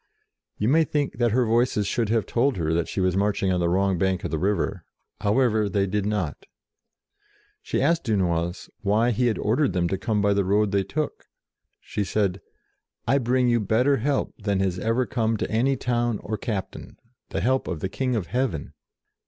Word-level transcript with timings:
You 0.57 0.67
may 0.67 0.83
think 0.83 1.19
that 1.19 1.29
her 1.29 1.45
Voices 1.45 1.85
should 1.85 2.09
have 2.09 2.25
told 2.25 2.57
her 2.57 2.73
that 2.73 2.87
she 2.87 2.99
was 2.99 3.15
marching 3.15 3.51
on 3.53 3.59
the 3.59 3.69
wrong 3.69 3.99
bank 3.99 4.23
of 4.23 4.31
the 4.31 4.39
river: 4.39 4.83
however, 5.19 5.69
they 5.69 5.85
did 5.85 6.07
not 6.07 6.47
She 7.61 7.83
asked 7.83 8.05
Dunois 8.05 8.67
why 8.79 9.11
he 9.11 9.27
had 9.27 9.37
ordered 9.37 9.73
them 9.73 9.87
to 9.89 9.99
come 9.99 10.19
by 10.19 10.33
the 10.33 10.43
road 10.43 10.71
they 10.71 10.83
took. 10.83 11.25
She 11.79 12.03
said, 12.03 12.41
"I 13.07 13.19
bring 13.19 13.47
you 13.47 13.59
better 13.59 13.97
help 13.97 14.33
than 14.39 14.59
has 14.59 14.79
ever 14.79 15.05
come 15.05 15.37
to 15.37 15.51
any 15.51 15.75
town 15.77 16.17
or 16.23 16.35
captain, 16.35 16.97
the 17.29 17.39
help 17.41 17.67
of 17.67 17.79
the 17.79 17.87
King 17.87 18.15
of 18.15 18.25
heaven." 18.25 18.73